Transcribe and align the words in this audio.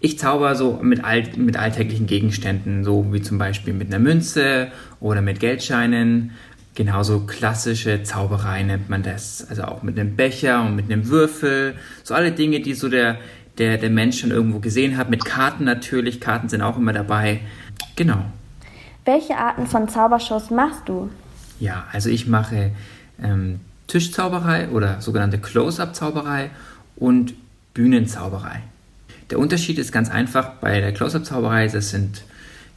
Ich 0.00 0.18
zauber 0.18 0.54
so 0.54 0.78
mit, 0.80 1.04
alt, 1.04 1.36
mit 1.36 1.56
alltäglichen 1.56 2.06
Gegenständen, 2.06 2.84
so 2.84 3.12
wie 3.12 3.20
zum 3.20 3.38
Beispiel 3.38 3.74
mit 3.74 3.88
einer 3.88 3.98
Münze 3.98 4.68
oder 5.00 5.22
mit 5.22 5.40
Geldscheinen. 5.40 6.32
Genauso 6.74 7.20
klassische 7.20 8.04
Zauberei 8.04 8.62
nennt 8.62 8.88
man 8.88 9.02
das. 9.02 9.44
Also 9.50 9.64
auch 9.64 9.82
mit 9.82 9.98
einem 9.98 10.14
Becher 10.14 10.64
und 10.64 10.76
mit 10.76 10.90
einem 10.90 11.08
Würfel. 11.08 11.74
So 12.04 12.14
alle 12.14 12.30
Dinge, 12.30 12.60
die 12.60 12.74
so 12.74 12.88
der, 12.88 13.18
der, 13.58 13.78
der 13.78 13.90
Mensch 13.90 14.20
schon 14.20 14.30
irgendwo 14.30 14.60
gesehen 14.60 14.96
hat. 14.96 15.10
Mit 15.10 15.24
Karten 15.24 15.64
natürlich. 15.64 16.20
Karten 16.20 16.48
sind 16.48 16.62
auch 16.62 16.76
immer 16.76 16.92
dabei. 16.92 17.40
Genau. 17.96 18.22
Welche 19.04 19.36
Arten 19.36 19.66
von 19.66 19.88
Zaubershows 19.88 20.50
machst 20.50 20.82
du? 20.88 21.10
Ja, 21.58 21.86
also 21.92 22.08
ich 22.08 22.28
mache 22.28 22.70
ähm, 23.20 23.58
Tischzauberei 23.88 24.68
oder 24.68 25.00
sogenannte 25.00 25.38
Close-up-Zauberei 25.38 26.50
und 26.94 27.34
Bühnenzauberei. 27.74 28.62
Der 29.30 29.38
Unterschied 29.38 29.78
ist 29.78 29.92
ganz 29.92 30.10
einfach. 30.10 30.54
Bei 30.60 30.80
der 30.80 30.92
Close-up-Zauberei, 30.92 31.68
das 31.68 31.90
sind, 31.90 32.24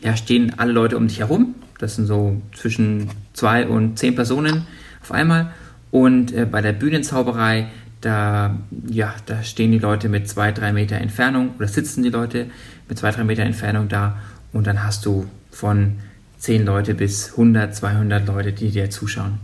ja, 0.01 0.15
stehen 0.15 0.53
alle 0.57 0.71
Leute 0.71 0.97
um 0.97 1.07
dich 1.07 1.19
herum. 1.19 1.55
Das 1.79 1.95
sind 1.95 2.05
so 2.05 2.41
zwischen 2.55 3.09
zwei 3.33 3.67
und 3.67 3.97
zehn 3.97 4.15
Personen 4.15 4.67
auf 5.01 5.11
einmal. 5.11 5.51
Und 5.91 6.33
äh, 6.33 6.45
bei 6.45 6.61
der 6.61 6.73
Bühnenzauberei, 6.73 7.67
da, 8.01 8.57
ja, 8.87 9.13
da 9.25 9.43
stehen 9.43 9.71
die 9.71 9.79
Leute 9.79 10.09
mit 10.09 10.27
zwei, 10.27 10.51
drei 10.51 10.73
Meter 10.73 10.97
Entfernung 10.97 11.51
oder 11.57 11.67
sitzen 11.67 12.03
die 12.03 12.09
Leute 12.09 12.47
mit 12.89 12.97
zwei, 12.97 13.11
drei 13.11 13.23
Meter 13.23 13.43
Entfernung 13.43 13.87
da. 13.87 14.17
Und 14.53 14.67
dann 14.67 14.83
hast 14.83 15.05
du 15.05 15.25
von 15.51 15.97
zehn 16.37 16.65
Leute 16.65 16.95
bis 16.95 17.31
100, 17.31 17.75
200 17.75 18.27
Leute, 18.27 18.51
die 18.51 18.71
dir 18.71 18.89
zuschauen. 18.89 19.39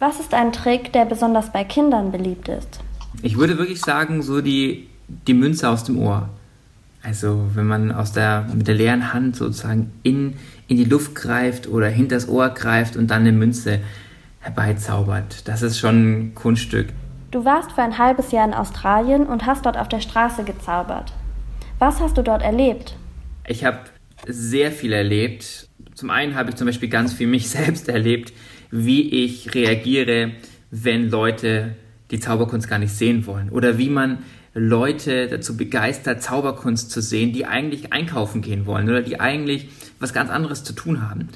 Was 0.00 0.18
ist 0.18 0.34
ein 0.34 0.52
Trick, 0.52 0.92
der 0.92 1.04
besonders 1.04 1.52
bei 1.52 1.62
Kindern 1.62 2.10
beliebt 2.10 2.48
ist? 2.48 2.80
Ich 3.22 3.36
würde 3.36 3.56
wirklich 3.56 3.80
sagen, 3.80 4.22
so 4.22 4.40
die, 4.40 4.88
die 5.28 5.34
Münze 5.34 5.68
aus 5.68 5.84
dem 5.84 5.98
Ohr. 5.98 6.28
Also 7.02 7.50
wenn 7.54 7.66
man 7.66 7.90
aus 7.92 8.12
der, 8.12 8.46
mit 8.54 8.68
der 8.68 8.74
leeren 8.74 9.12
Hand 9.12 9.36
sozusagen 9.36 9.92
in, 10.02 10.34
in 10.68 10.76
die 10.76 10.84
Luft 10.84 11.14
greift 11.14 11.66
oder 11.68 11.88
hinters 11.88 12.28
Ohr 12.28 12.50
greift 12.50 12.96
und 12.96 13.10
dann 13.10 13.22
eine 13.22 13.32
Münze 13.32 13.80
herbeizaubert. 14.40 15.48
Das 15.48 15.62
ist 15.62 15.78
schon 15.78 16.12
ein 16.12 16.34
Kunststück. 16.34 16.88
Du 17.30 17.44
warst 17.44 17.72
für 17.72 17.82
ein 17.82 17.98
halbes 17.98 18.30
Jahr 18.30 18.46
in 18.46 18.54
Australien 18.54 19.26
und 19.26 19.46
hast 19.46 19.64
dort 19.64 19.78
auf 19.78 19.88
der 19.88 20.00
Straße 20.00 20.44
gezaubert. 20.44 21.12
Was 21.78 22.00
hast 22.00 22.16
du 22.18 22.22
dort 22.22 22.42
erlebt? 22.42 22.94
Ich 23.48 23.64
habe 23.64 23.78
sehr 24.26 24.70
viel 24.70 24.92
erlebt. 24.92 25.68
Zum 25.94 26.10
einen 26.10 26.34
habe 26.34 26.50
ich 26.50 26.56
zum 26.56 26.66
Beispiel 26.66 26.88
ganz 26.88 27.12
viel 27.12 27.26
mich 27.26 27.48
selbst 27.50 27.88
erlebt, 27.88 28.32
wie 28.70 29.24
ich 29.24 29.54
reagiere, 29.54 30.32
wenn 30.70 31.10
Leute 31.10 31.76
die 32.10 32.20
Zauberkunst 32.20 32.68
gar 32.68 32.78
nicht 32.78 32.92
sehen 32.92 33.26
wollen 33.26 33.50
oder 33.50 33.78
wie 33.78 33.88
man 33.88 34.18
Leute 34.54 35.28
dazu 35.28 35.56
begeistert, 35.56 36.22
Zauberkunst 36.22 36.90
zu 36.90 37.00
sehen, 37.00 37.32
die 37.32 37.46
eigentlich 37.46 37.92
einkaufen 37.92 38.42
gehen 38.42 38.66
wollen 38.66 38.88
oder 38.88 39.02
die 39.02 39.18
eigentlich 39.18 39.68
was 39.98 40.12
ganz 40.12 40.30
anderes 40.30 40.62
zu 40.62 40.74
tun 40.74 41.08
haben. 41.08 41.28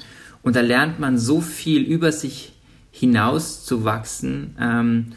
Und 0.43 0.55
da 0.55 0.61
lernt 0.61 0.99
man 0.99 1.17
so 1.17 1.41
viel 1.41 1.81
über 1.81 2.11
sich 2.11 2.53
hinaus 2.91 3.65
zu 3.65 3.83
wachsen, 3.83 4.55
ähm, 4.59 5.13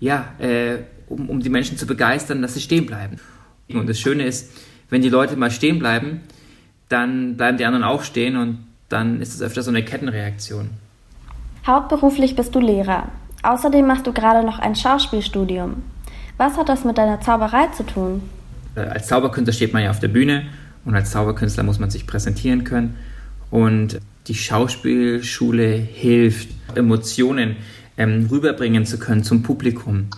ja, 0.00 0.26
äh, 0.38 0.78
um, 1.08 1.28
um 1.30 1.40
die 1.40 1.48
Menschen 1.48 1.76
zu 1.76 1.86
begeistern, 1.86 2.42
dass 2.42 2.54
sie 2.54 2.60
stehen 2.60 2.86
bleiben. 2.86 3.16
Und 3.68 3.88
das 3.88 3.98
Schöne 3.98 4.24
ist, 4.24 4.52
wenn 4.88 5.02
die 5.02 5.08
Leute 5.08 5.36
mal 5.36 5.50
stehen 5.50 5.78
bleiben, 5.78 6.20
dann 6.88 7.36
bleiben 7.36 7.58
die 7.58 7.64
anderen 7.64 7.84
auch 7.84 8.02
stehen 8.02 8.36
und 8.36 8.64
dann 8.88 9.20
ist 9.20 9.34
es 9.34 9.42
öfter 9.42 9.62
so 9.62 9.70
eine 9.70 9.84
Kettenreaktion. 9.84 10.70
Hauptberuflich 11.66 12.34
bist 12.34 12.54
du 12.54 12.60
Lehrer. 12.60 13.08
Außerdem 13.42 13.86
machst 13.86 14.06
du 14.06 14.12
gerade 14.12 14.44
noch 14.46 14.58
ein 14.58 14.74
Schauspielstudium. 14.74 15.82
Was 16.38 16.56
hat 16.56 16.68
das 16.68 16.84
mit 16.84 16.96
deiner 16.96 17.20
Zauberei 17.20 17.66
zu 17.76 17.84
tun? 17.84 18.22
Äh, 18.74 18.80
als 18.80 19.08
Zauberkünstler 19.08 19.52
steht 19.52 19.72
man 19.72 19.82
ja 19.82 19.90
auf 19.90 19.98
der 19.98 20.08
Bühne 20.08 20.46
und 20.84 20.94
als 20.94 21.10
Zauberkünstler 21.10 21.64
muss 21.64 21.78
man 21.78 21.90
sich 21.90 22.06
präsentieren 22.06 22.64
können. 22.64 22.96
Und 23.50 24.00
die 24.28 24.34
Schauspielschule 24.34 25.68
hilft, 25.68 26.48
Emotionen 26.74 27.56
ähm, 27.96 28.28
rüberbringen 28.30 28.86
zu 28.86 28.98
können 28.98 29.24
zum 29.24 29.42
Publikum. 29.42 30.08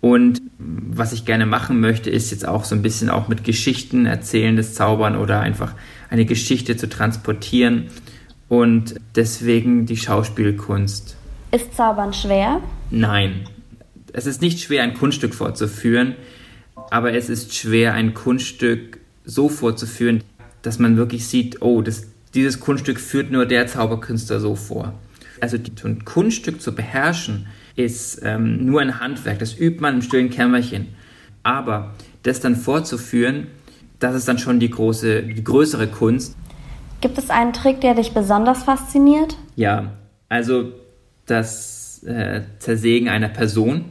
Und 0.00 0.42
was 0.58 1.12
ich 1.12 1.24
gerne 1.24 1.46
machen 1.46 1.80
möchte, 1.80 2.10
ist 2.10 2.30
jetzt 2.30 2.46
auch 2.46 2.64
so 2.64 2.74
ein 2.74 2.82
bisschen 2.82 3.10
auch 3.10 3.28
mit 3.28 3.44
Geschichten 3.44 4.06
erzählen, 4.06 4.56
das 4.56 4.74
Zaubern 4.74 5.16
oder 5.16 5.40
einfach 5.40 5.74
eine 6.10 6.24
Geschichte 6.24 6.76
zu 6.76 6.88
transportieren 6.88 7.88
und 8.48 8.96
deswegen 9.14 9.86
die 9.86 9.96
Schauspielkunst. 9.96 11.16
Ist 11.50 11.74
Zaubern 11.74 12.12
schwer? 12.12 12.60
Nein. 12.90 13.46
Es 14.16 14.24
ist 14.24 14.40
nicht 14.40 14.60
schwer, 14.60 14.82
ein 14.82 14.94
Kunststück 14.94 15.34
vorzuführen, 15.34 16.14
aber 16.90 17.12
es 17.12 17.28
ist 17.28 17.54
schwer, 17.54 17.92
ein 17.92 18.14
Kunststück 18.14 18.98
so 19.26 19.50
vorzuführen, 19.50 20.24
dass 20.62 20.78
man 20.78 20.96
wirklich 20.96 21.26
sieht, 21.26 21.60
oh, 21.60 21.82
das, 21.82 22.06
dieses 22.32 22.58
Kunststück 22.58 22.98
führt 22.98 23.30
nur 23.30 23.44
der 23.44 23.66
Zauberkünstler 23.66 24.40
so 24.40 24.54
vor. 24.54 24.94
Also 25.42 25.58
die, 25.58 25.70
ein 25.84 26.06
Kunststück 26.06 26.62
zu 26.62 26.74
beherrschen, 26.74 27.46
ist 27.74 28.22
ähm, 28.22 28.64
nur 28.64 28.80
ein 28.80 29.00
Handwerk, 29.00 29.38
das 29.38 29.52
übt 29.52 29.82
man 29.82 29.96
im 29.96 30.02
stillen 30.02 30.30
Kämmerchen. 30.30 30.88
Aber 31.42 31.92
das 32.22 32.40
dann 32.40 32.56
vorzuführen, 32.56 33.48
das 34.00 34.14
ist 34.14 34.26
dann 34.28 34.38
schon 34.38 34.60
die, 34.60 34.70
große, 34.70 35.24
die 35.24 35.44
größere 35.44 35.88
Kunst. 35.88 36.34
Gibt 37.02 37.18
es 37.18 37.28
einen 37.28 37.52
Trick, 37.52 37.82
der 37.82 37.94
dich 37.94 38.12
besonders 38.12 38.62
fasziniert? 38.62 39.36
Ja, 39.56 39.92
also 40.30 40.72
das 41.26 42.02
äh, 42.04 42.40
Zersägen 42.60 43.10
einer 43.10 43.28
Person 43.28 43.90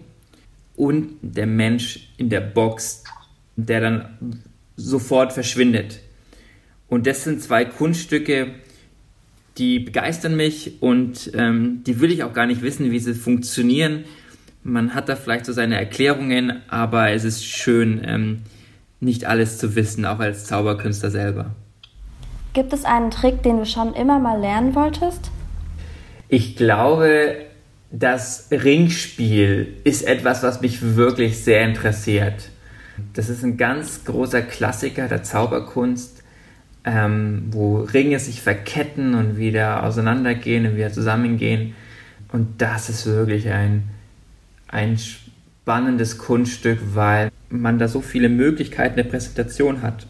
und 0.75 1.17
der 1.21 1.47
Mensch 1.47 2.09
in 2.17 2.29
der 2.29 2.41
Box, 2.41 3.03
der 3.55 3.81
dann 3.81 4.43
sofort 4.75 5.33
verschwindet. 5.33 5.99
Und 6.87 7.07
das 7.07 7.23
sind 7.23 7.41
zwei 7.41 7.65
Kunststücke, 7.65 8.47
die 9.57 9.79
begeistern 9.79 10.35
mich 10.35 10.81
und 10.81 11.31
ähm, 11.33 11.81
die 11.85 11.99
will 12.01 12.11
ich 12.11 12.23
auch 12.23 12.33
gar 12.33 12.45
nicht 12.45 12.61
wissen, 12.61 12.91
wie 12.91 12.99
sie 12.99 13.13
funktionieren. 13.13 14.03
Man 14.63 14.93
hat 14.93 15.07
da 15.09 15.15
vielleicht 15.15 15.45
so 15.45 15.53
seine 15.53 15.77
Erklärungen, 15.77 16.61
aber 16.67 17.11
es 17.11 17.23
ist 17.23 17.45
schön, 17.45 18.01
ähm, 18.05 18.41
nicht 18.99 19.25
alles 19.25 19.57
zu 19.57 19.75
wissen, 19.75 20.05
auch 20.05 20.19
als 20.19 20.45
Zauberkünstler 20.45 21.11
selber. 21.11 21.55
Gibt 22.53 22.73
es 22.73 22.83
einen 22.85 23.11
Trick, 23.11 23.43
den 23.43 23.57
du 23.57 23.65
schon 23.65 23.93
immer 23.93 24.19
mal 24.19 24.39
lernen 24.39 24.75
wolltest? 24.75 25.31
Ich 26.27 26.55
glaube, 26.55 27.44
das 28.00 28.47
Ringspiel 28.51 29.73
ist 29.83 30.06
etwas, 30.06 30.44
was 30.44 30.61
mich 30.61 30.95
wirklich 30.95 31.44
sehr 31.44 31.63
interessiert. 31.63 32.50
Das 33.13 33.29
ist 33.29 33.44
ein 33.44 33.57
ganz 33.57 34.03
großer 34.03 34.41
Klassiker 34.41 35.07
der 35.07 35.23
Zauberkunst, 35.23 36.23
ähm, 36.84 37.47
wo 37.51 37.78
Ringe 37.79 38.19
sich 38.19 38.41
verketten 38.41 39.16
und 39.16 39.38
wieder 39.38 39.84
auseinandergehen 39.84 40.66
und 40.66 40.75
wieder 40.75 40.91
zusammengehen. 40.91 41.73
Und 42.31 42.61
das 42.61 42.89
ist 42.89 43.05
wirklich 43.05 43.50
ein, 43.50 43.84
ein 44.67 44.97
spannendes 44.97 46.17
Kunststück, 46.17 46.79
weil 46.94 47.31
man 47.50 47.79
da 47.79 47.88
so 47.88 48.01
viele 48.01 48.28
Möglichkeiten 48.29 48.97
der 48.97 49.03
Präsentation 49.05 49.81
hat. 49.81 50.05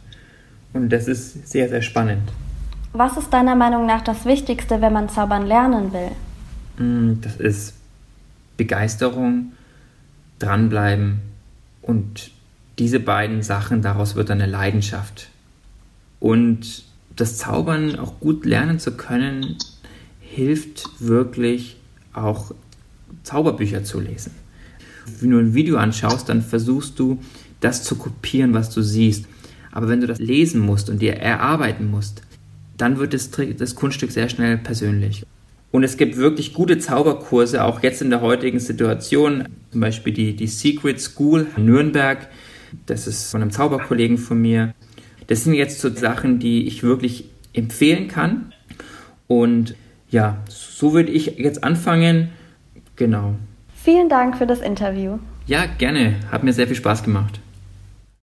Und 0.74 0.90
das 0.90 1.08
ist 1.08 1.48
sehr, 1.48 1.70
sehr 1.70 1.84
spannend. 1.84 2.32
Was 2.94 3.16
ist 3.18 3.32
deiner 3.32 3.56
Meinung 3.56 3.86
nach 3.86 4.02
das 4.02 4.26
Wichtigste, 4.26 4.82
wenn 4.82 4.94
man 4.94 5.10
zaubern 5.10 5.46
lernen 5.46 5.94
will? 5.94 6.12
Mm, 6.78 7.14
das 7.22 7.38
ist 7.38 7.74
Begeisterung, 8.58 9.54
dranbleiben 10.40 11.20
und 11.82 12.32
diese 12.80 13.00
beiden 13.00 13.42
Sachen, 13.42 13.82
daraus 13.82 14.16
wird 14.16 14.32
eine 14.32 14.46
Leidenschaft. 14.46 15.30
Und 16.20 16.84
das 17.16 17.38
Zaubern 17.38 17.98
auch 17.98 18.20
gut 18.20 18.46
lernen 18.46 18.80
zu 18.80 18.98
können, 18.98 19.58
hilft 20.20 20.90
wirklich 21.00 21.78
auch 22.14 22.54
Zauberbücher 23.24 23.84
zu 23.84 24.00
lesen. 24.00 24.32
Wenn 25.20 25.32
du 25.32 25.40
ein 25.40 25.54
Video 25.54 25.78
anschaust, 25.78 26.28
dann 26.28 26.42
versuchst 26.42 27.00
du, 27.00 27.22
das 27.62 27.84
zu 27.84 27.96
kopieren, 27.96 28.54
was 28.54 28.70
du 28.70 28.82
siehst. 28.82 29.26
Aber 29.72 29.88
wenn 29.88 30.02
du 30.02 30.08
das 30.08 30.20
lesen 30.20 30.62
musst 30.62 30.90
und 30.90 31.02
dir 31.02 31.16
erarbeiten 31.16 31.90
musst, 31.90 32.22
dann 32.78 32.98
wird 32.98 33.14
das, 33.14 33.30
das 33.58 33.76
Kunststück 33.76 34.12
sehr 34.12 34.30
schnell 34.30 34.58
persönlich. 34.58 35.26
Und 35.72 35.84
es 35.84 35.98
gibt 35.98 36.18
wirklich 36.18 36.54
gute 36.54 36.78
Zauberkurse, 36.78 37.64
auch 37.64 37.84
jetzt 37.84 38.02
in 38.02 38.10
der 38.10 38.22
heutigen 38.22 38.60
Situation. 38.60 39.48
Zum 39.72 39.82
Beispiel 39.82 40.14
die, 40.14 40.36
die 40.36 40.48
Secret 40.48 41.02
School 41.02 41.48
in 41.58 41.66
Nürnberg. 41.66 42.28
Das 42.86 43.08
ist 43.08 43.32
von 43.32 43.42
einem 43.42 43.52
Zauberkollegen 43.52 44.18
von 44.18 44.42
mir. 44.42 44.74
Das 45.28 45.44
sind 45.44 45.54
jetzt 45.54 45.80
so 45.80 45.94
Sachen, 45.94 46.40
die 46.40 46.68
ich 46.68 46.84
wirklich 46.84 47.30
empfehlen 47.54 48.08
kann. 48.08 48.54
Und 49.28 49.76
ja, 50.10 50.38
so 50.48 50.94
würde 50.94 51.12
ich 51.12 51.38
jetzt 51.38 51.64
anfangen. 51.64 52.30
Genau. 52.96 53.36
Vielen 53.84 54.08
Dank 54.10 54.38
für 54.38 54.48
das 54.48 54.62
Interview. 54.62 55.20
Ja, 55.48 55.66
gerne. 55.66 56.16
Hat 56.32 56.44
mir 56.44 56.54
sehr 56.54 56.68
viel 56.68 56.76
Spaß 56.76 57.04
gemacht. 57.04 57.40